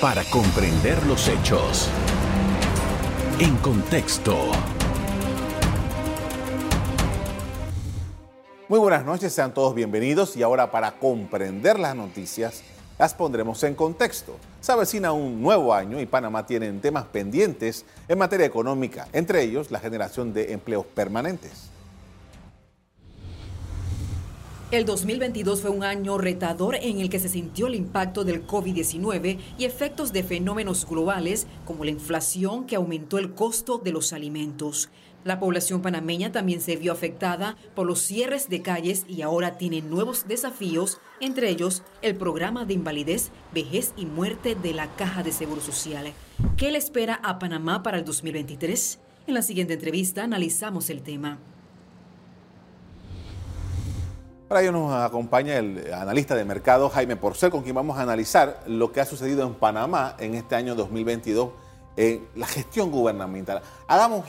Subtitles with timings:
[0.00, 1.88] para comprender los hechos.
[3.40, 4.36] En contexto.
[8.68, 12.62] Muy buenas noches, sean todos bienvenidos y ahora para comprender las noticias
[12.96, 14.36] las pondremos en contexto.
[14.60, 19.72] Se avecina un nuevo año y Panamá tiene temas pendientes en materia económica, entre ellos
[19.72, 21.67] la generación de empleos permanentes.
[24.70, 29.38] El 2022 fue un año retador en el que se sintió el impacto del COVID-19
[29.56, 34.90] y efectos de fenómenos globales como la inflación que aumentó el costo de los alimentos.
[35.24, 39.80] La población panameña también se vio afectada por los cierres de calles y ahora tiene
[39.80, 45.32] nuevos desafíos, entre ellos el programa de invalidez, vejez y muerte de la Caja de
[45.32, 46.12] Seguro Social.
[46.58, 48.98] ¿Qué le espera a Panamá para el 2023?
[49.28, 51.38] En la siguiente entrevista analizamos el tema.
[54.48, 58.62] Para ello nos acompaña el analista de mercado Jaime Porcel, con quien vamos a analizar
[58.66, 61.50] lo que ha sucedido en Panamá en este año 2022
[61.98, 63.60] en la gestión gubernamental.
[63.86, 64.24] Hagamos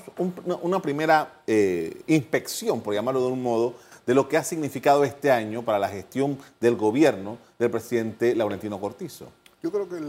[0.62, 5.32] una primera eh, inspección, por llamarlo de un modo, de lo que ha significado este
[5.32, 9.28] año para la gestión del gobierno del presidente Laurentino Cortizo.
[9.64, 10.00] Yo creo que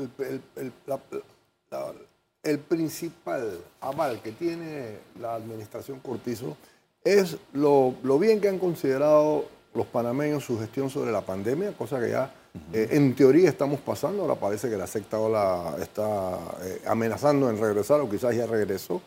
[2.42, 6.56] el, principal aval que tiene la administración Cortizo
[7.05, 12.11] es lo bien que han considerado los panameños su gestión sobre la pandemia, cosa que
[12.11, 12.33] ya
[12.73, 17.61] eh, en teoría estamos pasando, ahora parece que la secta ola está eh, amenazando en
[17.61, 19.01] regresar o quizás ya regresó.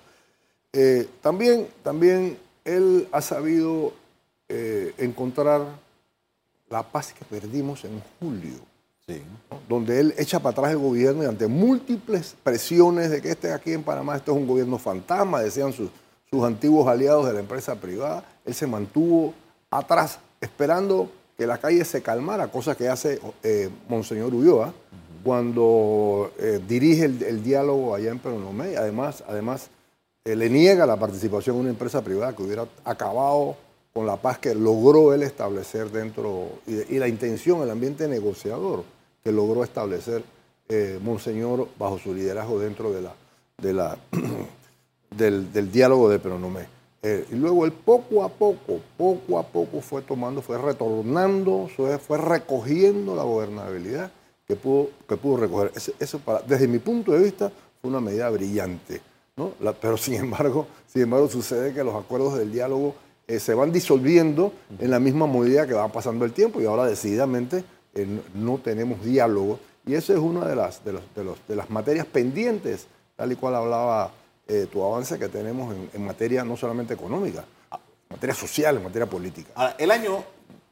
[0.72, 3.94] Eh, también, también él ha sabido
[5.00, 5.64] encontrar
[6.70, 8.60] la paz que perdimos en julio,
[9.68, 13.74] donde él echa para atrás el gobierno y ante múltiples presiones de que este aquí
[13.74, 15.90] en Panamá, esto es un gobierno fantasma, decían sus,
[16.30, 19.34] sus antiguos aliados de la empresa privada, él se mantuvo
[19.72, 24.74] atrás esperando que la calle se calmara, cosa que hace eh, Monseñor Ulloa
[25.24, 28.76] cuando eh, dirige el, diálogo allá en Peronomé.
[28.76, 29.70] Además, además
[30.26, 33.56] eh, le niega la participación de una empresa privada que hubiera acabado
[33.94, 38.84] con la paz que logró él establecer dentro y, la intención, el ambiente negociador
[39.24, 40.24] que logró establecer
[41.04, 43.14] Monseñor bajo su liderazgo dentro de la,
[43.60, 43.96] de la,
[45.12, 46.66] del, del diálogo de Peronomé.
[47.06, 51.70] Eh, y luego él poco a poco, poco a poco fue tomando, fue retornando,
[52.00, 54.10] fue recogiendo la gobernabilidad
[54.48, 55.72] que pudo, que pudo recoger.
[56.00, 59.02] Eso, para, desde mi punto de vista fue una medida brillante.
[59.36, 59.52] ¿no?
[59.82, 62.94] pero sin embargo, sin embargo sucede que los acuerdos del diálogo
[63.28, 66.86] eh, se van disolviendo en la misma medida que va pasando el tiempo y ahora
[66.86, 67.64] decididamente
[67.96, 69.60] eh, no tenemos diálogo.
[69.86, 72.88] Y eso es una de las, de, los, de, los, de las materias pendientes,
[73.18, 74.12] tal y cual hablaba
[74.46, 79.10] eh, tu avance que tenemos en, materia no solamente económica, en materia social, en materia
[79.10, 79.50] política.
[79.56, 80.22] Ahora, el año,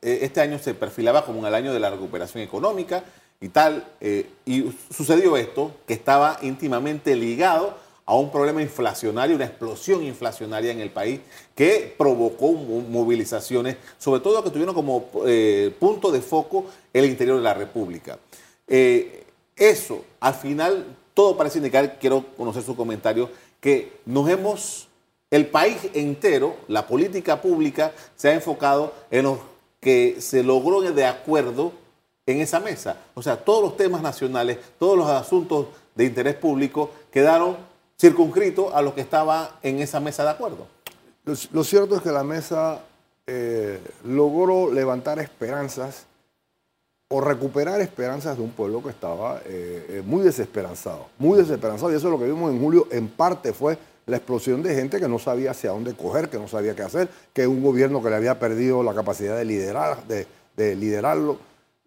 [0.01, 3.01] eh, este año se perfilaba como el año de la recuperación económica
[3.39, 9.45] y tal, eh, y sucedió esto que estaba íntimamente ligado a un problema inflacionario, una
[9.45, 11.21] explosión inflacionaria en el país
[11.55, 15.05] que provocó movilizaciones, sobre todo que tuvieron como
[15.79, 18.19] punto de foco el interior de la República.
[18.67, 23.29] eso, al final, todo parece indicar, quiero conocer su comentario,
[23.61, 24.89] que nos hemos,
[25.29, 29.39] el país entero, la política pública se ha enfocado en lo
[29.79, 31.71] que se logró de acuerdo
[32.25, 32.97] en esa mesa.
[33.13, 37.55] O sea, todos los temas nacionales, todos los asuntos de interés público quedaron
[37.99, 40.67] circunscritos a lo que estaba en esa mesa de acuerdo.
[41.23, 42.81] Lo, cierto es que la mesa
[43.27, 46.07] eh, logró levantar esperanzas
[47.11, 51.91] o recuperar esperanzas de un pueblo que estaba eh, eh, muy desesperanzado, muy desesperanzado.
[51.91, 54.99] Y eso es lo que vimos en julio, en parte fue la explosión de gente
[54.99, 58.09] que no sabía hacia dónde coger, que no sabía qué hacer, que un gobierno que
[58.09, 61.37] le había perdido la capacidad de, liderar, de, liderarlo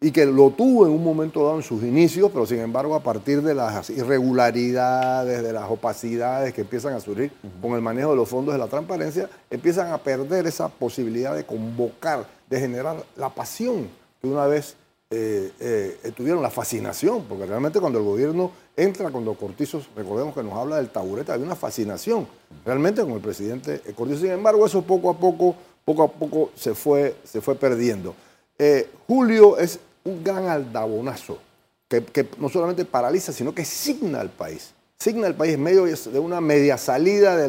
[0.01, 3.03] y que lo tuvo en un momento dado en sus inicios, pero sin embargo a
[3.03, 7.33] partir de las irregularidades, de las opacidades que empiezan a surgir
[7.63, 11.47] con el manejo de los fondos de la transparencia, empiezan a perder esa posibilidad de
[11.47, 13.89] convocar, de generar la pasión
[14.21, 14.77] que una vez
[15.17, 20.43] eh, eh, tuvieron la fascinación, porque realmente cuando el gobierno entra, cuando Cortizo, recordemos que
[20.43, 22.27] nos habla del taburete, había una fascinación
[22.65, 24.21] realmente con el presidente Cortizo.
[24.21, 28.15] Sin embargo, eso poco a poco, poco a poco se fue, se fue perdiendo.
[28.59, 31.39] Eh, Julio es un gran aldabonazo
[31.89, 34.73] que, no solamente paraliza, sino que signa al país.
[34.99, 37.49] Signa al país en medio de una media salida de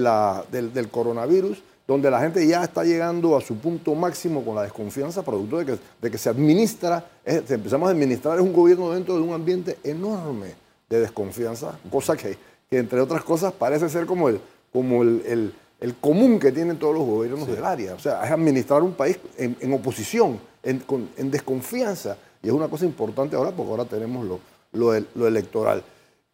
[0.00, 4.62] la, del coronavirus donde la gente ya está llegando a su punto máximo con la
[4.62, 9.20] desconfianza producto de que, de que se administra, empezamos a administrar un gobierno dentro de
[9.20, 10.54] un ambiente enorme
[10.88, 12.36] de desconfianza, cosa que,
[12.70, 14.40] entre otras cosas parece ser como el,
[14.72, 15.52] como el,
[16.00, 17.94] común que tienen todos los gobiernos del área.
[17.94, 22.16] O sea, es administrar un país en, oposición, en, desconfianza.
[22.42, 24.40] Y es una cosa importante ahora porque ahora tenemos lo,
[24.72, 25.84] lo electoral.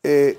[0.02, 0.38] Eh,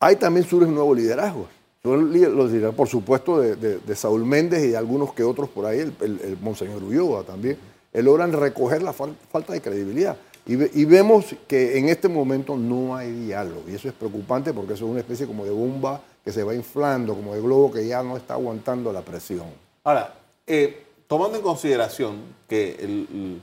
[0.00, 1.46] hay también surgen nuevos liderazgos.
[1.82, 5.94] Los liderazgos, por supuesto, de, Saúl Méndez y de algunos que otros por ahí, el,
[6.00, 7.56] el, Monseñor Ulloa también,
[7.94, 10.16] logran recoger la falta de credibilidad.
[10.46, 13.62] Y, vemos que en este momento no hay diálogo.
[13.68, 16.54] Y eso es preocupante porque eso es una especie como de bomba que se va
[16.54, 19.46] inflando, como de globo que ya no está aguantando la presión.
[19.84, 20.14] Ahora,
[20.46, 22.16] eh, tomando en consideración
[22.48, 23.38] que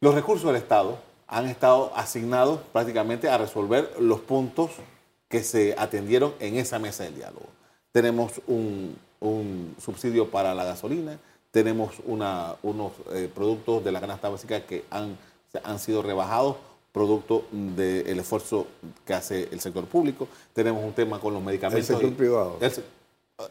[0.00, 0.98] los recursos del Estado
[1.28, 4.70] han estado asignados prácticamente a resolver los puntos
[5.28, 7.46] que se atendieron en esa mesa del diálogo.
[7.92, 8.96] Tenemos un,
[9.82, 11.18] subsidio para la gasolina,
[11.50, 15.16] tenemos unos eh, productos de la canasta básica que han,
[15.64, 16.56] han sido rebajados
[16.96, 18.66] producto del esfuerzo
[19.04, 20.28] que hace el sector público.
[20.54, 21.90] Tenemos un tema con los medicamentos.
[21.90, 22.58] El sector privado.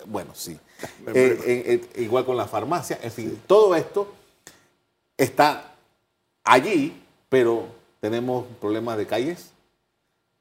[0.07, 0.57] bueno, sí.
[1.13, 2.97] Eh, igual con la farmacia.
[3.03, 4.11] En fin, todo esto
[5.15, 5.75] está
[6.43, 6.99] allí,
[7.29, 7.67] pero
[8.01, 9.51] tenemos problemas de calles,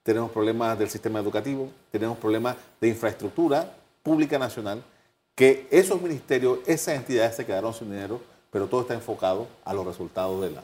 [0.05, 4.85] tenemos problemas del sistema educativo, tenemos problemas de infraestructura pública nacional,
[5.35, 8.21] que esos ministerios, esas entidades se quedaron sin dinero,
[8.51, 10.63] pero todo está enfocado a los resultados de la,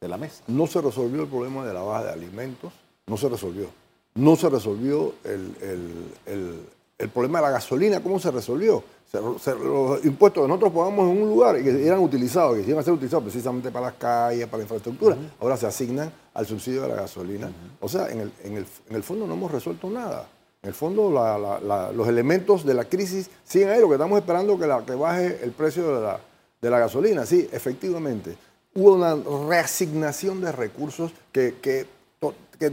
[0.00, 0.42] de la mesa.
[0.48, 2.72] No se resolvió el problema de la baja de alimentos,
[3.06, 3.68] no se resolvió.
[4.14, 6.66] No se resolvió el,
[6.98, 8.82] el problema de la gasolina, ¿cómo se resolvió?
[9.20, 12.82] los impuestos que nosotros pagamos en un lugar y que eran utilizados, que iban a
[12.82, 16.88] ser utilizados precisamente para las calles, para la infraestructura, ahora se asignan al subsidio de
[16.88, 17.50] la gasolina.
[17.80, 18.56] O sea, en el, en,
[18.96, 20.28] el, fondo no hemos resuelto nada.
[20.62, 21.10] En el fondo
[21.94, 25.40] los elementos de la crisis siguen ahí, lo que estamos esperando que, la, que baje
[25.42, 26.20] el precio de la,
[26.60, 27.24] de la gasolina.
[27.24, 28.36] Sí, efectivamente,
[28.74, 29.14] hubo una
[29.48, 31.86] reasignación de recursos que, que,
[32.58, 32.72] que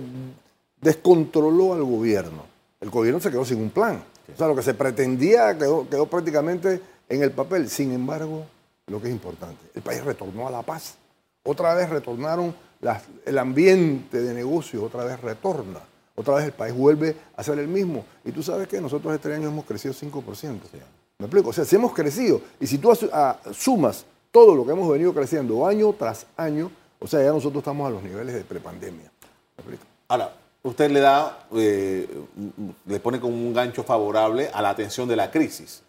[0.81, 2.43] descontroló al gobierno.
[2.79, 4.03] El gobierno se quedó sin un plan.
[4.33, 7.69] O sea, lo que se pretendía quedó, quedó prácticamente en el papel.
[7.69, 8.45] Sin embargo,
[8.87, 10.95] lo que es importante, el país retornó a la paz.
[11.43, 12.55] Otra vez retornaron
[13.25, 15.79] el ambiente de negocio, otra vez retorna.
[16.15, 18.05] Otra vez el país vuelve a ser el mismo.
[18.25, 20.59] Y tú sabes que nosotros este año hemos crecido 5%.
[21.17, 21.49] ¿Me explico?
[21.49, 22.91] O sea, si hemos crecido, y si tú
[23.53, 27.87] sumas todo lo que hemos venido creciendo año tras año, o sea, ya nosotros estamos
[27.87, 29.11] a los niveles de prepandemia.
[29.57, 29.77] ¿Me?
[30.07, 30.33] Ahora,
[30.63, 32.07] usted le da, eh,
[32.85, 35.83] le pone como un gancho favorable a la atención de la crisis,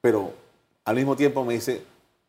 [0.00, 0.32] pero
[0.84, 1.82] al mismo tiempo me dice,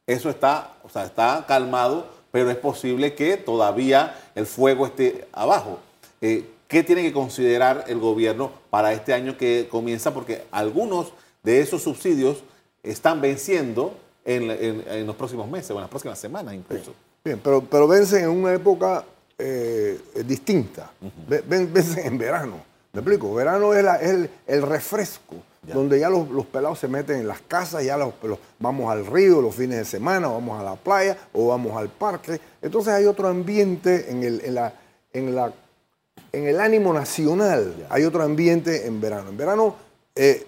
[0.08, 5.80] eso está, o sea, está calmado, pero es posible que todavía el fuego esté abajo.
[6.22, 10.14] Eh, ¿Qué tiene que considerar el gobierno para este año que comienza?
[10.14, 11.12] Porque algunos
[11.44, 12.44] de esos subsidios
[12.82, 16.94] están venciendo en, los próximos meses o en las próximas semanas incluso.
[17.24, 19.04] Bien, pero, pero vencen en una época
[19.38, 20.92] eh, distinta.
[21.28, 22.58] Ven, en verano.
[22.94, 23.34] ¿Me explico?
[23.34, 28.14] Verano es, el, refresco, donde ya los, pelados se meten en las casas, ya los,
[28.60, 31.90] vamos al río los fines de semana, o vamos a la playa, o vamos al
[31.90, 32.40] parque.
[32.62, 34.74] Entonces hay otro ambiente en el, en la,
[35.14, 35.54] en la,
[36.32, 37.88] en el ánimo nacional.
[37.90, 39.30] Hay otro ambiente en verano.
[39.30, 39.76] En verano
[40.16, 40.48] eh,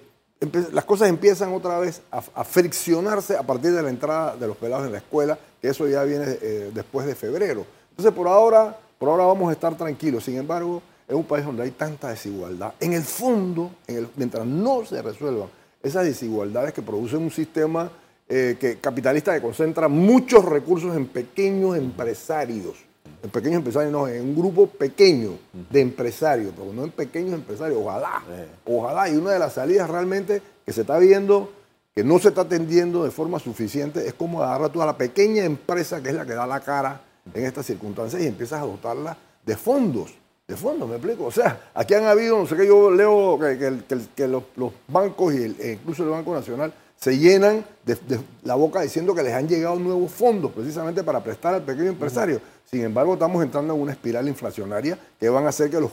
[0.72, 4.86] las cosas empiezan otra vez a, friccionarse a partir de la entrada de los pelados
[4.86, 7.66] en la escuela, que eso ya viene eh, después de febrero.
[7.92, 10.24] Entonces, por ahora, por ahora vamos a estar tranquilos.
[10.24, 12.74] Sin embargo, es un país donde hay tanta desigualdad.
[12.80, 13.72] En el fondo,
[14.16, 15.50] mientras no se resuelvan
[15.82, 17.92] esas desigualdades que producen un sistema
[18.28, 22.78] eh, que, capitalista que concentra muchos recursos en pequeños empresarios,
[23.22, 25.38] en pequeños empresarios, no, en un grupo pequeño
[25.70, 28.24] de empresarios, pero no en pequeños empresarios, ojalá,
[28.66, 29.10] ojalá.
[29.10, 31.52] Y una de las salidas realmente que se está viendo,
[31.94, 36.02] que no se está atendiendo de forma suficiente, es como agarrar toda la pequeña empresa
[36.02, 37.02] que es la que da la cara
[37.34, 40.23] en estas circunstancias y empiezas a dotarla de fondos.
[40.48, 41.26] De fondos, me explico.
[41.26, 44.44] O sea, aquí han habido, no sé qué, yo leo que, los,
[44.88, 47.98] bancos y e incluso el Banco Nacional se llenan de,
[48.44, 52.42] la boca diciendo que les han llegado nuevos fondos precisamente para prestar al pequeño empresario.
[52.70, 55.92] Sin embargo, estamos entrando en una espiral inflacionaria que van a hacer que, los,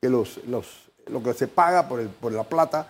[0.00, 0.38] que, los,
[1.06, 2.86] lo que se paga por, el, por la plata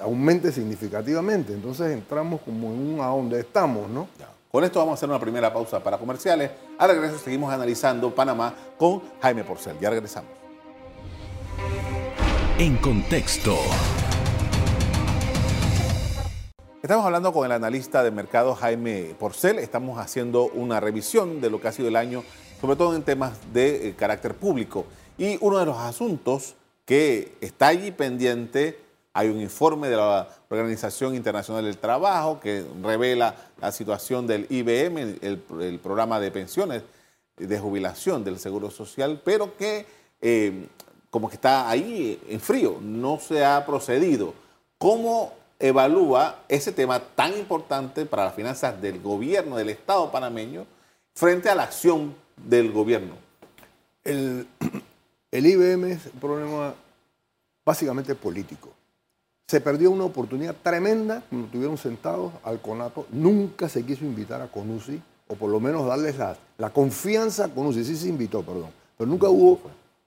[0.00, 1.52] aumente significativamente.
[1.52, 4.08] Entonces entramos como en un a donde estamos, ¿no?
[4.52, 6.50] Con esto vamos a hacer una primera pausa para comerciales.
[6.76, 9.78] Al regreso seguimos analizando Panamá con Jaime Porcel.
[9.80, 10.30] Ya regresamos.
[12.58, 13.56] En contexto.
[16.82, 19.58] Estamos hablando con el analista de mercado Jaime Porcel.
[19.58, 22.22] Estamos haciendo una revisión de lo que ha sido el año,
[22.60, 24.84] sobre todo en temas de eh, carácter público.
[25.16, 28.81] Y uno de los asuntos que está allí pendiente
[29.14, 35.18] hay un informe de la Organización Internacional del Trabajo que revela la situación del IBM,
[35.20, 36.82] el, programa de pensiones
[37.36, 39.86] de jubilación del Seguro Social, pero que
[40.20, 40.66] eh,
[41.10, 44.32] como que está ahí en frío, no se ha procedido.
[44.78, 50.64] ¿Cómo evalúa ese tema tan importante para las finanzas del gobierno, del Estado panameño,
[51.14, 53.14] frente a la acción del gobierno?
[54.04, 54.48] El,
[55.30, 56.74] el IBM es un problema
[57.62, 58.70] básicamente político.
[59.46, 63.06] Se perdió una oportunidad tremenda cuando estuvieron sentados al CONATO.
[63.12, 67.48] Nunca se quiso invitar a CONUSI, o por lo menos darles la, la confianza a
[67.48, 67.84] CONUSI.
[67.84, 68.70] Sí se invitó, perdón.
[68.96, 69.58] Pero nunca hubo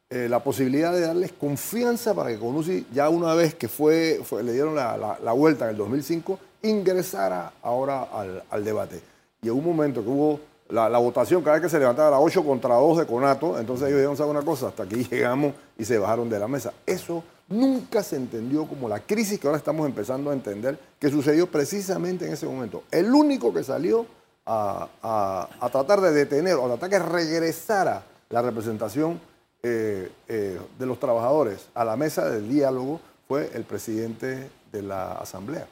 [0.08, 4.54] eh, la posibilidad de darles confianza para que CONUSI, ya una vez que fue, le
[4.54, 9.02] dieron la, la, vuelta en el 2005, ingresara ahora al, al debate.
[9.42, 10.40] Y en un momento que hubo
[10.70, 13.88] la, la, votación, cada vez que se levantaba era 8 contra 2 de Conato, entonces
[13.88, 14.68] ellos dijeron, ¿sabe una cosa?
[14.68, 16.72] Hasta aquí llegamos y se bajaron de la mesa.
[16.86, 21.48] Eso nunca se entendió como la crisis que ahora estamos empezando a entender que sucedió
[21.50, 22.84] precisamente en ese momento.
[22.92, 24.06] El único que salió
[24.46, 29.20] a, a, tratar de detener o a tratar que regresara la representación
[29.64, 35.14] eh, eh, de los trabajadores a la mesa del diálogo fue el presidente de la
[35.14, 35.68] Asamblea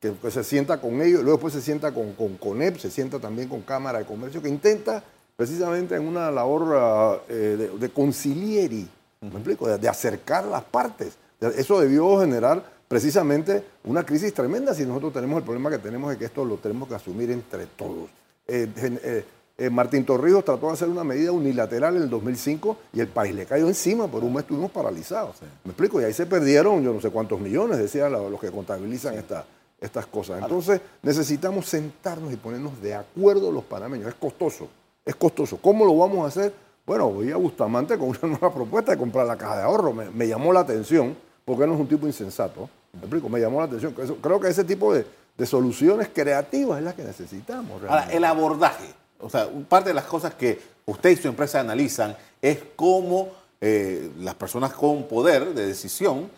[0.00, 3.48] que, se sienta con ellos, luego después se sienta con, con CONEP, se sienta también
[3.48, 5.02] con Cámara de Comercio, que intenta
[5.36, 8.88] precisamente en una labor eh, de, concilieri,
[9.20, 9.68] ¿me explico?
[9.68, 11.16] De, acercar las partes.
[11.40, 16.18] Eso debió generar precisamente una crisis tremenda si nosotros tenemos el problema que tenemos de
[16.18, 18.08] que esto lo tenemos que asumir entre todos.
[18.46, 19.24] Eh,
[19.58, 23.34] eh, Martín Torrijos trató de hacer una medida unilateral en el 2005 y el país
[23.34, 25.36] le cayó encima, por un mes estuvimos paralizados.
[25.64, 26.00] ¿Me explico?
[26.00, 29.46] Y ahí se perdieron yo no sé cuántos millones, decían los que contabilizan esta,
[29.80, 30.42] estas cosas.
[30.42, 34.08] Entonces necesitamos sentarnos y ponernos de acuerdo los panameños.
[34.08, 34.68] Es costoso,
[35.04, 35.58] es costoso.
[35.58, 36.52] ¿Cómo lo vamos a hacer?
[36.86, 39.92] Bueno, voy a Bustamante con una nueva propuesta de comprar la caja de ahorro.
[39.92, 42.70] Me, llamó la atención, porque no es un tipo insensato.
[42.92, 43.28] ¿Me explico?
[43.28, 43.92] Me llamó la atención.
[43.92, 45.04] Creo que ese tipo de,
[45.44, 47.82] soluciones creativas es la que necesitamos.
[47.82, 48.86] Ahora, el abordaje.
[49.20, 54.10] O sea, parte de las cosas que usted y su empresa analizan es cómo eh,
[54.18, 56.30] las personas con poder de decisión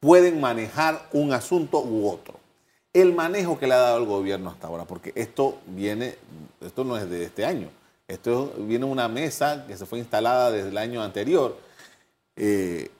[0.00, 2.40] pueden manejar un asunto u otro
[2.92, 6.16] el manejo que le ha dado el gobierno hasta ahora, porque esto viene,
[6.60, 7.68] esto no es de este año,
[8.10, 11.56] esto viene una mesa que se fue instalada desde el año anterior
[12.36, 12.90] eh,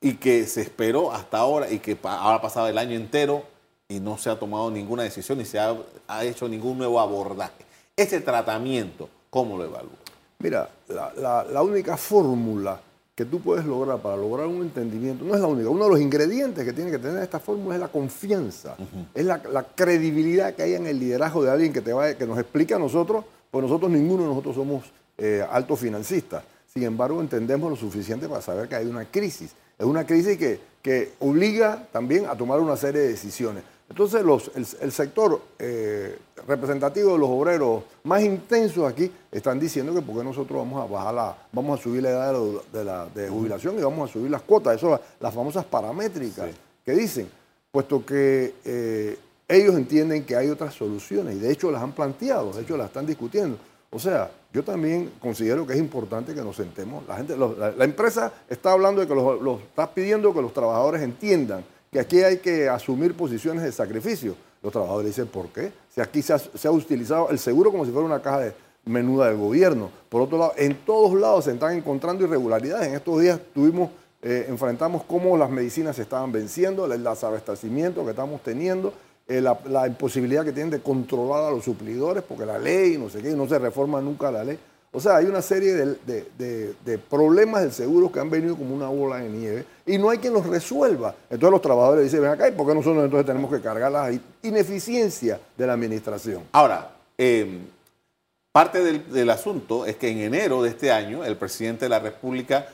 [0.00, 3.44] y que se esperó hasta ahora y que ahora ha pasado el año entero
[3.88, 5.76] y no se ha tomado ninguna decisión ni se ha,
[6.22, 7.64] hecho ningún nuevo abordaje.
[7.96, 9.92] Ese tratamiento, ¿cómo lo evalúa?
[10.38, 12.80] Mira, la única fórmula
[13.14, 16.00] que tú puedes lograr para lograr un entendimiento, no es la única, uno de los
[16.00, 18.76] ingredientes que tiene que tener esta fórmula es la confianza,
[19.14, 19.40] es la,
[19.74, 22.78] credibilidad que hay en el liderazgo de alguien que, te va, que nos explica a
[22.80, 24.82] nosotros, pues nosotros ninguno de nosotros somos
[25.16, 29.86] eh, altos financistas, sin embargo entendemos lo suficiente para saber que hay una crisis, es
[29.86, 33.62] una crisis que, que obliga también a tomar una serie de decisiones.
[33.88, 36.18] Entonces los, el, sector eh,
[36.48, 41.14] representativo de los obreros más intensos aquí están diciendo que porque nosotros vamos a bajar
[41.14, 42.34] la, vamos a subir la edad
[42.72, 46.50] de, la, de jubilación y vamos a subir las cuotas, eso las famosas paramétricas
[46.84, 47.30] que dicen,
[47.70, 49.16] puesto que eh,
[49.48, 52.86] ellos entienden que hay otras soluciones y de hecho las han planteado, de hecho las
[52.86, 53.58] están discutiendo.
[53.90, 57.06] O sea, yo también considero que es importante que nos sentemos.
[57.06, 61.64] La, gente, la, empresa está hablando de que los, está pidiendo que los trabajadores entiendan
[61.92, 64.34] que aquí hay que asumir posiciones de sacrificio.
[64.62, 65.72] Los trabajadores dicen, ¿por qué?
[65.94, 69.36] Si aquí se ha, utilizado el seguro como si fuera una caja de menuda del
[69.36, 69.90] gobierno.
[70.08, 72.88] Por otro lado, en todos lados se están encontrando irregularidades.
[72.88, 73.90] En estos días tuvimos,
[74.22, 78.92] eh, enfrentamos cómo las medicinas se estaban venciendo, el desabastecimiento que estamos teniendo,
[79.26, 83.22] eh, la, imposibilidad que tienen de controlar a los suplidores, porque la ley, no sé
[83.22, 84.58] qué, no se reforma nunca la ley.
[84.92, 89.16] O sea, hay una serie de, problemas del seguro que han venido como una bola
[89.16, 91.16] de nieve y no hay quien los resuelva.
[91.30, 94.12] Entonces los trabajadores dicen, ven acá, ¿y por qué nosotros entonces tenemos que cargar la
[94.42, 96.42] ineficiencia de la administración?
[96.52, 97.62] Ahora, em,
[98.52, 102.68] parte del, asunto es que en enero de este año el presidente de la República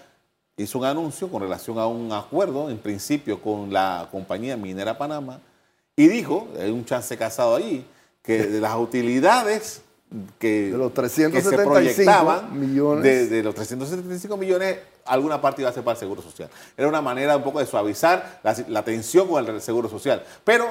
[0.59, 5.40] hizo un anuncio con relación a un acuerdo, en principio, con la compañía Minera Panamá
[6.00, 7.85] y dijo, hay un chance casado ahí,
[8.23, 9.83] que de las utilidades
[10.38, 13.28] que, de los 375 millones.
[13.28, 16.49] De, los 375 millones, alguna parte iba a ser para el Seguro Social.
[16.75, 20.25] Era una manera un poco de suavizar la, tensión con el Seguro Social.
[20.42, 20.69] Pero,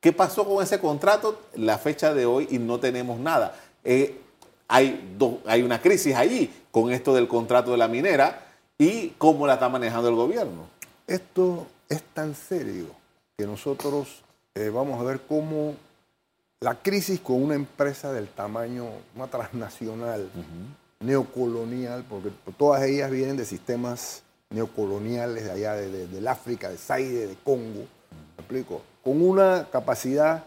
[0.00, 1.40] ¿qué pasó con ese contrato?
[1.54, 3.54] La fecha de hoy y no tenemos nada.
[3.84, 4.20] Eh,
[4.66, 8.44] hay, hay una crisis ahí con esto del contrato de la minera
[8.76, 10.66] y cómo la está manejando el gobierno.
[11.06, 12.86] Esto es tan serio
[13.36, 14.24] que nosotros
[14.54, 15.74] eh, vamos a ver cómo
[16.60, 20.28] la crisis con una empresa del tamaño, una transnacional,
[21.00, 27.28] neocolonial, porque todas ellas vienen de sistemas neocoloniales de allá, de, del África, de Zaire,
[27.28, 27.86] de Congo,
[28.36, 28.82] ¿me explico?
[29.04, 30.44] Con una capacidad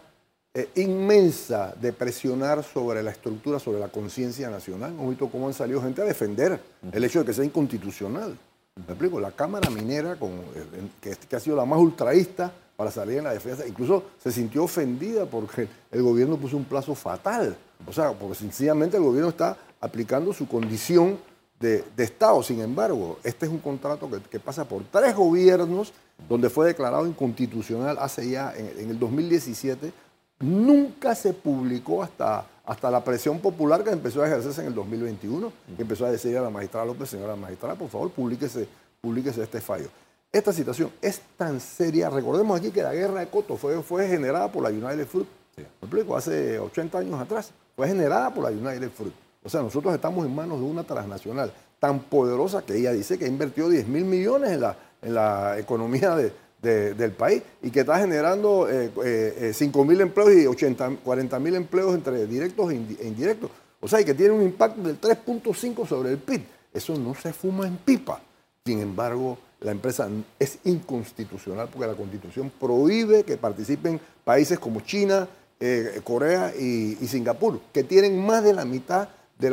[0.54, 4.90] eh, inmensa de presionar sobre la estructura, sobre la conciencia nacional.
[4.90, 6.60] Hemos visto cómo han salido gente a defender
[6.92, 8.36] el hecho de que sea inconstitucional.
[8.74, 9.18] ¿Me explico?
[9.18, 13.24] La Cámara Minera, con, eh, que, que ha sido la más ultraísta, para salir en
[13.24, 13.64] la defensa.
[13.64, 17.56] Incluso se sintió ofendida porque el gobierno puso un plazo fatal.
[17.86, 21.16] O sea, porque sencillamente el gobierno está aplicando su condición
[21.60, 22.42] de, Estado.
[22.42, 25.92] Sin embargo, este es un contrato que, pasa por tres gobiernos,
[26.28, 29.92] donde fue declarado inconstitucional hace ya, en, el 2017.
[30.40, 35.52] Nunca se publicó hasta, hasta la presión popular que empezó a ejercerse en el 2021,
[35.76, 38.66] que empezó a decir a la magistrada López, señora magistrada, por favor, publíquese,
[39.00, 39.86] publíquese este fallo.
[40.32, 42.08] Esta situación es tan seria.
[42.08, 45.28] Recordemos aquí que la guerra de Coto fue, fue generada por la United Fruit.
[45.58, 46.16] ¿Me explico?
[46.16, 47.52] Hace 80 años atrás.
[47.76, 49.12] Fue generada por la United Fruit.
[49.44, 53.26] O sea, nosotros estamos en manos de una transnacional tan poderosa que ella dice que
[53.26, 56.16] ha invertido 10 mil millones en la, en la economía
[56.62, 61.56] del país y que está generando eh, eh, 5 mil empleos y 80, 40 mil
[61.56, 63.50] empleos entre directos e, e indirectos.
[63.80, 66.42] O sea, y que tiene un impacto del 3.5 sobre el PIB.
[66.72, 68.20] Eso no se fuma en pipa.
[68.64, 75.28] Sin embargo, la empresa es inconstitucional porque la constitución prohíbe que participen países como China,
[75.60, 79.50] eh, Corea y, Singapur, que tienen más de la mitad de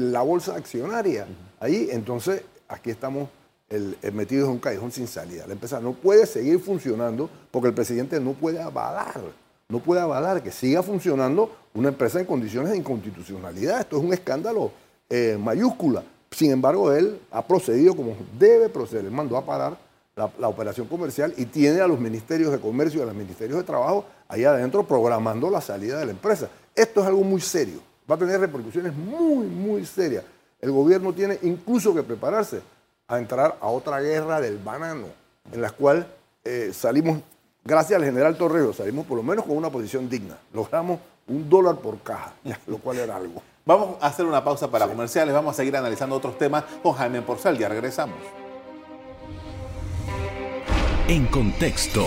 [0.00, 1.26] la, bolsa accionaria.
[1.58, 3.28] Ahí, entonces, aquí estamos
[4.12, 5.46] metidos en un callejón sin salida.
[5.46, 9.20] La empresa no puede seguir funcionando porque el presidente no puede avalar,
[9.68, 13.80] no puede avalar que siga funcionando una empresa en condiciones de inconstitucionalidad.
[13.80, 14.72] Esto es un escándalo
[15.08, 16.02] eh, mayúscula.
[16.30, 19.04] Sin embargo, él ha procedido como debe proceder.
[19.04, 19.76] Él mandó a parar
[20.16, 23.64] la, operación comercial y tiene a los ministerios de comercio y a los ministerios de
[23.64, 26.48] trabajo ahí adentro programando la salida de la empresa.
[26.74, 27.80] Esto es algo muy serio.
[28.10, 30.24] Va a tener repercusiones muy, muy serias.
[30.60, 32.60] El gobierno tiene incluso que prepararse
[33.08, 35.06] a entrar a otra guerra del banano,
[35.52, 36.06] en la cual
[36.44, 37.20] eh, salimos,
[37.64, 40.38] gracias al general Torreo, salimos por lo menos con una posición digna.
[40.52, 42.34] Logramos un dólar por caja,
[42.66, 43.42] lo cual era algo.
[43.70, 47.22] Vamos a hacer una pausa para comerciales, vamos a seguir analizando otros temas con Jaime
[47.22, 48.16] Porcel, ya regresamos.
[51.06, 52.04] En contexto.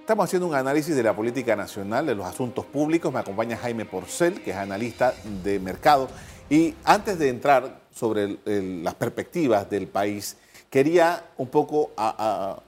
[0.00, 3.12] Estamos haciendo un análisis de la política nacional, de los asuntos públicos.
[3.12, 5.14] Me acompaña Jaime Porcel, que es analista
[5.44, 6.08] de mercado.
[6.48, 10.36] Y antes de entrar sobre las perspectivas del país,
[10.68, 11.92] quería un poco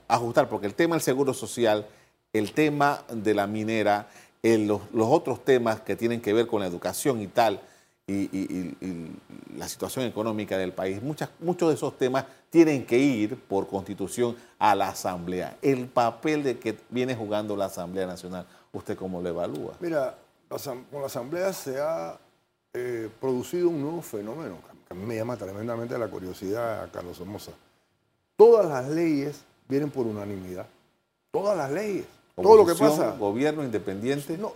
[0.07, 1.85] ajustar, porque el tema del seguro social,
[2.31, 4.07] el tema de la minera,
[4.43, 7.61] los, otros temas que tienen que ver con la educación y tal,
[8.05, 8.75] y,
[9.55, 14.35] la situación económica del país, muchas, muchos de esos temas tienen que ir por constitución
[14.59, 15.57] a la Asamblea.
[15.61, 19.75] El papel de que viene jugando la Asamblea Nacional, ¿usted cómo lo evalúa?
[19.79, 20.17] Mira,
[20.49, 22.17] con la Asamblea se ha
[22.73, 27.51] eh, producido un nuevo fenómeno que a mí me llama tremendamente la curiosidad, Carlos Somoza.
[28.35, 30.65] Todas las leyes vienen por unanimidad.
[31.31, 32.05] Todas las leyes.
[32.35, 33.15] Todo lo que pasa.
[33.15, 34.37] Gobierno independiente.
[34.39, 34.53] No,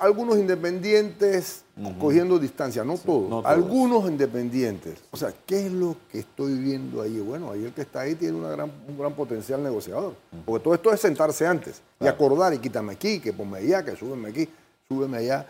[0.00, 1.62] algunos independientes
[2.00, 4.98] cogiendo distancia, no, todos, Algunos independientes.
[5.12, 7.20] O sea, ¿qué es lo que estoy viendo ahí?
[7.20, 10.14] Bueno, ahí el que está ahí tiene una gran, un gran potencial negociador.
[10.44, 13.94] Porque todo esto es sentarse antes y acordar y quítame aquí, que ponme allá, que
[13.94, 14.48] súbeme aquí,
[14.88, 15.46] súbeme allá.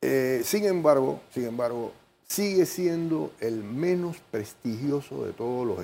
[0.00, 1.92] Eh, sin embargo, sin embargo,
[2.26, 5.78] sigue siendo el menos prestigioso de todos los,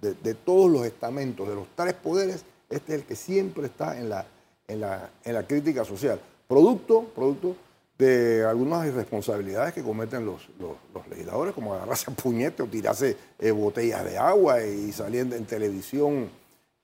[0.00, 2.44] de todos los estamentos, de los tres poderes.
[2.70, 4.26] Este es el que siempre está en la
[4.68, 6.20] en la, en la crítica social.
[6.46, 7.56] Producto, producto
[7.98, 13.50] de algunas irresponsabilidades que cometen los, los, legisladores, como agarrarse a puñete o tirarse eh,
[13.50, 16.30] botellas de agua y saliendo en televisión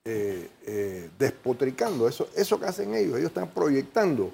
[0.03, 2.07] eh, eh, despotricando.
[2.07, 4.31] Eso, eso que hacen ellos, ellos están proyectando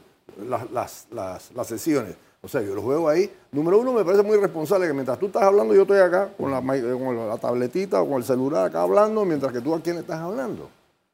[0.50, 0.72] las,
[1.12, 2.16] las, las, sesiones.
[2.42, 3.32] O sea, yo los veo ahí.
[3.52, 6.50] Número uno, me parece muy responsable que mientras tú estás hablando, yo estoy acá con
[6.50, 9.98] la, con la tabletita o con el celular acá hablando, mientras que tú a quién
[9.98, 10.68] estás hablando.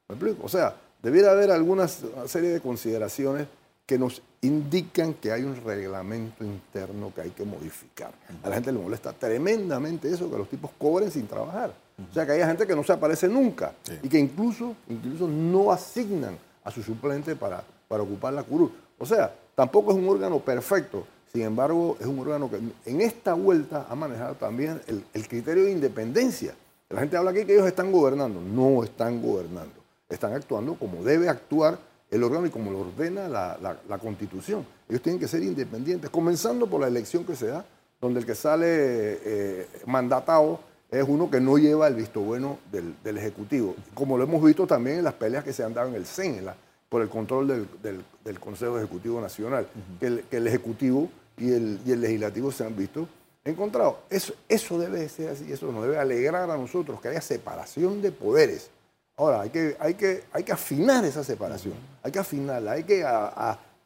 [0.08, 0.46] ¿Me explico?
[0.46, 3.46] O sea, debiera haber alguna serie de consideraciones
[3.88, 8.12] que nos indican que hay un reglamento interno que hay que modificar.
[8.42, 11.72] A la gente le molesta tremendamente eso, que los tipos cobren sin trabajar.
[12.10, 15.72] O sea, que hay gente que no se aparece nunca y que incluso, incluso no
[15.72, 18.70] asignan a su suplente para, para ocupar la curul.
[18.98, 21.06] O sea, tampoco es un órgano perfecto.
[21.32, 22.58] Sin embargo, es un órgano que
[22.90, 26.54] en esta vuelta ha manejado también el, el criterio de independencia.
[26.90, 28.38] La gente habla aquí que ellos están gobernando.
[28.40, 29.77] No están gobernando
[30.08, 31.78] están actuando como debe actuar
[32.10, 34.64] el órgano y como lo ordena la, Constitución.
[34.88, 37.64] Ellos tienen que ser independientes, comenzando por la elección que se da,
[38.00, 43.18] donde el que sale eh, mandatado es uno que no lleva el visto bueno del,
[43.18, 46.06] Ejecutivo, como lo hemos visto también en las peleas que se han dado en el
[46.06, 46.46] CEN,
[46.88, 49.66] por el control del, Consejo Ejecutivo Nacional,
[50.00, 53.06] que, el, Ejecutivo y el, y el Legislativo se han visto
[53.44, 53.96] encontrados.
[54.08, 58.12] Eso, eso debe ser así, eso nos debe alegrar a nosotros, que haya separación de
[58.12, 58.70] poderes
[59.18, 63.04] Ahora, hay que, hay que, hay que afinar esa separación, hay que afinarla, hay que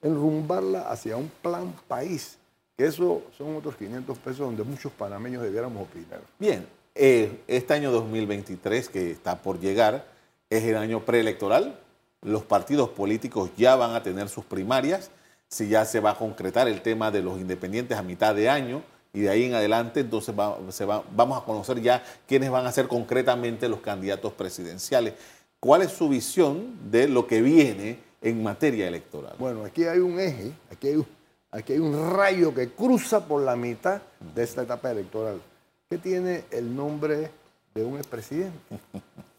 [0.02, 2.36] enrumbarla hacia un plan país,
[2.76, 6.20] que eso son otros 500 pesos donde muchos panameños debiéramos opinar.
[6.38, 10.04] Bien, eh, este año 2023 que está por llegar
[10.50, 11.78] es el año preelectoral,
[12.20, 15.10] los partidos políticos ya van a tener sus primarias,
[15.48, 18.82] si ya se va a concretar el tema de los independientes a mitad de año,
[19.12, 20.35] y de ahí en adelante entonces
[20.70, 25.14] se va, vamos a conocer ya quiénes van a ser concretamente los candidatos presidenciales.
[25.61, 29.35] ¿Cuál es su visión de lo que viene en materia electoral?
[29.38, 31.07] Bueno, aquí hay un eje, aquí hay un,
[31.51, 34.01] aquí hay un rayo que cruza por la mitad
[34.35, 35.40] de esta etapa electoral,
[35.88, 37.31] que tiene el nombre
[37.75, 38.59] de un expresidente.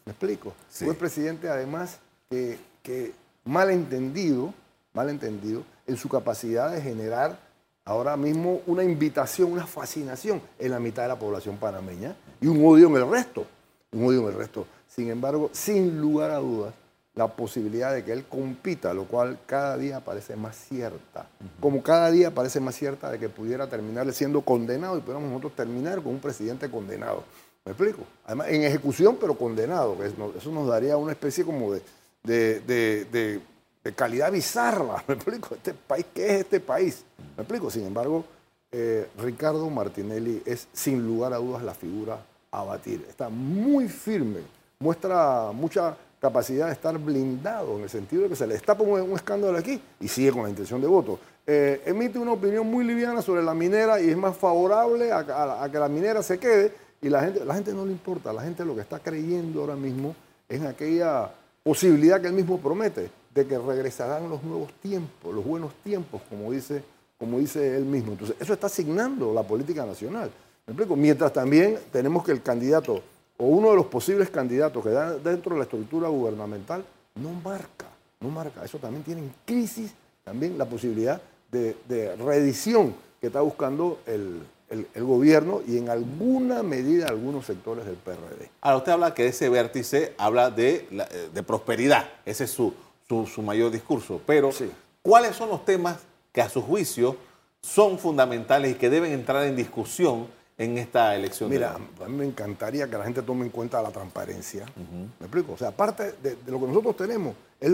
[0.06, 0.54] ¿Me explico?
[0.82, 4.54] Un expresidente además que, que mal entendido,
[4.94, 7.38] mal entendido, en su capacidad de generar
[7.86, 12.66] ahora mismo una invitación, una fascinación en la mitad de la población panameña y un
[12.66, 13.46] odio en el resto,
[13.92, 14.66] un odio en el resto.
[14.88, 16.74] Sin embargo, sin lugar a dudas,
[17.16, 21.28] la posibilidad de que él compita, lo cual cada día parece más cierta,
[21.60, 25.56] como cada día parece más cierta de que pudiera terminar siendo condenado y pudiéramos nosotros
[25.56, 27.24] terminar con un presidente condenado.
[27.66, 28.04] ¿Me explico?
[28.26, 29.96] Además, en ejecución, pero condenado.
[30.04, 31.82] Eso nos daría una especie como de,
[32.24, 32.60] de
[33.06, 33.40] de
[33.92, 35.04] calidad bizarra.
[35.08, 35.56] ¿Me explico?
[35.56, 37.04] Este país, ¿Qué es este país?
[37.36, 37.70] ¿Me explico?
[37.70, 38.24] Sin embargo,
[38.72, 42.18] eh, Ricardo Martinelli es sin lugar a dudas la figura
[42.52, 43.06] a batir.
[43.10, 44.40] Está muy firme,
[44.80, 49.02] muestra mucha capacidad de estar blindado en el sentido de que se le está un,
[49.02, 51.20] un escándalo aquí y sigue con la intención de voto.
[51.46, 55.78] Eh, emite una opinión muy liviana sobre la minera y es más favorable a, que
[55.78, 58.74] la minera se quede y la gente, la gente no le importa, la gente lo
[58.74, 60.16] que está creyendo ahora mismo
[60.48, 61.30] es en aquella
[61.62, 66.52] posibilidad que él mismo promete de que regresarán los nuevos tiempos, los buenos tiempos, como
[66.52, 66.84] dice,
[67.18, 68.12] como dice él mismo.
[68.12, 70.32] Entonces, eso está asignando la política nacional.
[70.96, 73.02] Mientras también tenemos que el candidato
[73.38, 77.88] o uno de los posibles candidatos que da dentro de la estructura gubernamental no marca,
[78.20, 78.64] no marca.
[78.64, 79.92] Eso también tiene en crisis
[80.24, 86.64] también la posibilidad de, de reedición que está buscando el, el, gobierno y en alguna
[86.64, 88.50] medida algunos sectores del PRD.
[88.62, 92.74] Ahora, usted habla que ese vértice habla de, eh, de prosperidad, ese es su,
[93.26, 94.22] su, mayor discurso.
[94.26, 94.50] Pero,
[95.02, 96.00] ¿cuáles son los temas
[96.32, 97.16] que a su juicio
[97.62, 101.50] son fundamentales y que deben entrar en discusión en esta elección?
[101.50, 104.66] Mira, a mí me encantaría que la gente tome en cuenta la transparencia.
[105.20, 105.54] ¿Me explico?
[105.54, 107.72] O sea, aparte de, lo que nosotros tenemos, es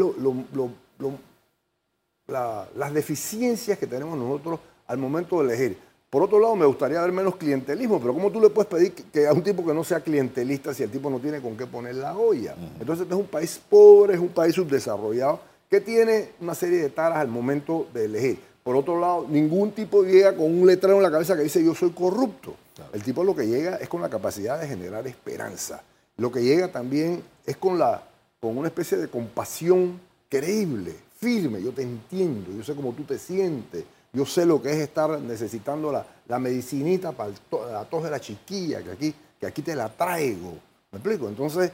[2.28, 5.88] las deficiencias que tenemos nosotros al momento de elegir.
[6.10, 9.28] Por otro lado, me gustaría ver menos clientelismo, pero ¿cómo tú le puedes pedir que,
[9.28, 11.95] a un tipo que no sea clientelista si el tipo no tiene con qué poner
[11.95, 12.56] la olla?
[12.80, 16.89] Entonces, este es un país pobre, es un país subdesarrollado, que tiene una serie de
[16.89, 18.39] taras al momento de elegir.
[18.63, 21.76] Por otro lado, ningún tipo llega con un letrero en la cabeza que dice yo
[21.76, 22.56] soy corrupto.
[22.91, 25.84] El tipo lo que llega es con la capacidad de generar esperanza.
[26.17, 28.04] Lo que llega también es con, la,
[28.39, 31.62] con una especie de compasión creíble, firme.
[31.62, 35.19] Yo te entiendo, yo sé cómo tú te sientes yo sé lo que es estar
[35.19, 37.32] necesitando la, medicinita para
[37.72, 40.58] la tos de la chiquilla, que aquí, que aquí te la traigo.
[40.91, 41.28] ¿Me explico?
[41.28, 41.72] Entonces,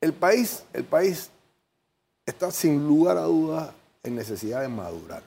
[0.00, 1.30] el país, el país
[2.24, 3.70] está sin lugar a dudas
[4.02, 5.22] en necesidad de madurar.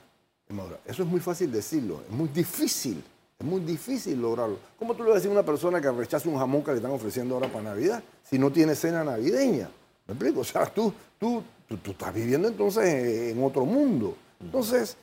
[0.85, 3.03] Eso es muy fácil decirlo, es muy difícil,
[3.37, 4.57] es muy difícil lograrlo.
[4.79, 6.77] ¿Cómo tú le vas a decir a una persona que rechaza un jamón que le
[6.77, 9.69] están ofreciendo ahora para Navidad si no tiene cena navideña?
[10.07, 10.39] ¿Me explico?
[10.39, 14.15] O sea, tú, tú, tú estás viviendo entonces en otro mundo.
[14.39, 14.95] Entonces,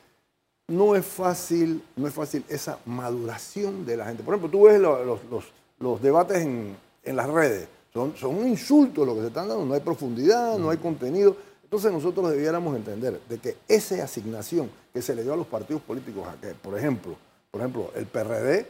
[0.69, 4.23] no es fácil, no es fácil esa maduración de la gente.
[4.23, 9.21] Por ejemplo, tú ves los, debates en, las redes, son, son un insulto lo que
[9.21, 11.37] se están dando, no hay profundidad, no hay contenido.
[11.63, 15.83] Entonces nosotros debiéramos entender de que esa asignación que se le dio a los partidos
[15.83, 17.17] políticos, a que, por ejemplo,
[17.51, 18.67] por ejemplo, el PRD,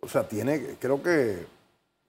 [0.00, 1.46] o sea, tiene, creo que,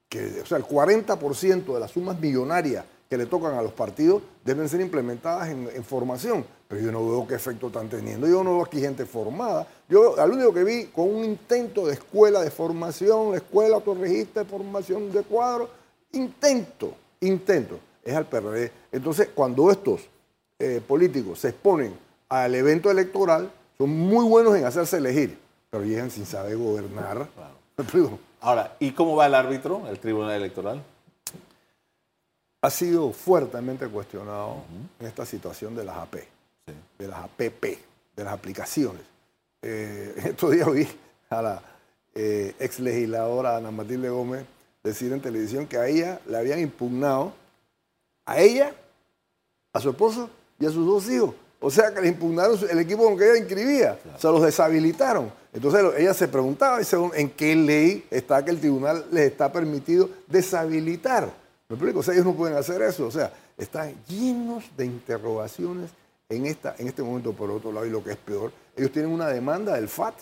[0.10, 4.22] que o sea, el 40% de las sumas millonarias que le tocan a los partidos
[4.44, 6.46] deben ser implementadas en, formación.
[6.68, 8.28] Pero yo no veo qué efecto están teniendo.
[8.28, 9.66] Yo no veo aquí gente formada.
[9.88, 14.50] Yo al único que vi con un intento de escuela de formación, escuela autorregista de
[14.50, 15.70] formación de cuadro,
[16.12, 18.72] intento, intento, es al PRD.
[18.92, 20.02] Entonces, cuando estos
[20.60, 21.94] eh, políticos se exponen
[22.28, 25.38] al evento electoral, son muy buenos en hacerse elegir,
[25.70, 27.28] pero llegan sin saber gobernar.
[28.42, 30.84] Ahora, ¿y cómo va el árbitro, el Tribunal Electoral?
[32.68, 34.58] Ha sido fuertemente cuestionado
[35.00, 36.16] en esta situación de las AP,
[37.00, 37.64] de las APP,
[38.14, 39.04] de las aplicaciones.
[39.62, 40.86] Eh, estos días vi
[41.30, 41.62] a la
[42.14, 44.46] eh, ex legisladora Ana Matilde Gómez
[44.84, 47.32] decir en televisión que a ella le habían impugnado,
[48.26, 48.74] a ella,
[49.72, 51.36] a su esposo y a sus dos hijos.
[51.62, 55.32] O sea que le impugnaron el equipo con que ella inscribía, se los deshabilitaron.
[55.54, 56.80] Entonces ella se preguntaba
[57.14, 62.00] en qué ley está que el tribunal les está permitido deshabilitar ¿Me explico?
[62.00, 63.08] O sea, ellos no pueden hacer eso.
[63.08, 65.92] O sea, están llenos de interrogaciones
[66.30, 67.86] en, esta, en este momento por otro lado.
[67.86, 70.16] Y lo que es peor, ellos tienen una demanda del FAT.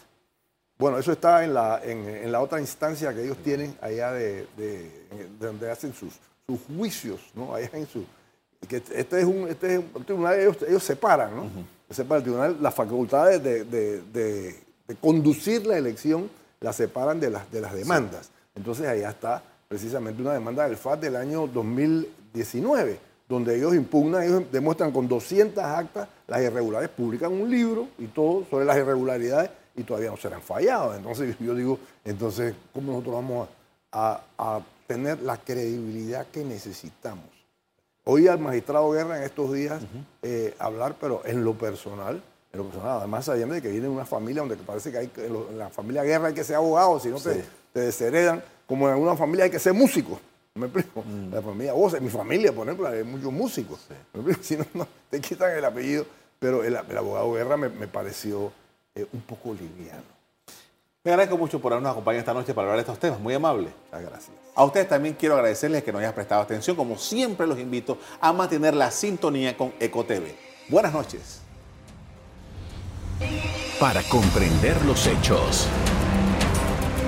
[0.77, 4.47] Bueno, eso está en la, en, la otra instancia que ellos tienen allá de,
[5.39, 6.13] donde hacen sus,
[6.45, 7.55] sus juicios, ¿no?
[7.55, 8.05] Allá en su...
[8.67, 11.43] Que este es un, este es un tribunal, ellos, ellos separan, ¿no?
[11.89, 16.29] Separan el tribunal las facultades de, de conducir la elección
[16.59, 18.31] las separan de las, de las demandas.
[18.55, 24.43] Entonces allá está precisamente una demanda del FAT del año 2019, donde ellos impugnan, ellos
[24.51, 29.83] demuestran con 200 actas las irregularidades, publican un libro y todo sobre las irregularidades y
[29.83, 30.95] todavía no serán fallados.
[30.95, 33.49] Entonces yo digo, entonces, ¿cómo nosotros vamos
[33.91, 37.35] a, a tener la credibilidad que necesitamos?
[38.07, 39.81] Oí al magistrado Guerra en estos días
[40.21, 42.21] eh, hablar, pero en lo personal,
[42.53, 45.11] en lo personal, además sabiendo de que viene de una familia donde parece que hay,
[45.17, 47.43] en, la familia Guerra hay que ser abogado, si no te,
[47.79, 50.19] desheredan, como en alguna familia hay que ser músico.
[50.55, 51.03] ¿Me explico?
[51.03, 51.33] Mm.
[51.33, 53.79] La familia, vos, en mi familia, por ejemplo, hay muchos músicos.
[54.41, 56.05] Si no, te quitan el apellido.
[56.39, 58.51] Pero el, abogado Guerra me, pareció
[58.93, 60.03] eh, un poco liviano.
[61.03, 63.19] Me agradezco mucho por habernos acompañado esta noche para hablar de estos temas.
[63.19, 63.69] Muy amable.
[63.91, 64.37] Muchas gracias.
[64.55, 66.75] A ustedes también quiero agradecerles que nos hayan prestado atención.
[66.75, 70.35] Como siempre, los invito a mantener la sintonía con EcoTV.
[70.69, 71.41] Buenas noches.
[73.79, 75.67] Para comprender los hechos.